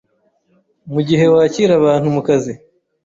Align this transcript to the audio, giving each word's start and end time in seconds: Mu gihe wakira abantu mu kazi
Mu 0.93 1.01
gihe 1.07 1.25
wakira 1.33 1.73
abantu 1.79 2.07
mu 2.15 2.21
kazi 2.27 2.53